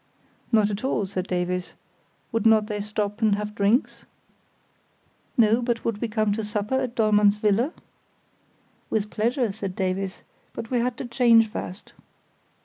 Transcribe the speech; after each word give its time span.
Not 0.51 0.71
at 0.71 0.83
all, 0.83 1.05
said 1.05 1.27
Davies; 1.27 1.75
would 2.31 2.43
not 2.43 2.65
they 2.65 2.81
stop 2.81 3.21
and 3.21 3.35
have 3.35 3.53
drinks? 3.53 4.05
No, 5.37 5.61
but 5.61 5.85
would 5.85 6.01
we 6.01 6.07
come 6.07 6.31
to 6.33 6.43
supper 6.43 6.73
at 6.79 6.95
Dollmann's 6.95 7.37
villa? 7.37 7.71
With 8.89 9.11
pleasure, 9.11 9.51
said 9.51 9.75
Davies, 9.75 10.23
but 10.53 10.71
we 10.71 10.79
had 10.79 10.97
to 10.97 11.05
change 11.05 11.47
first. 11.47 11.93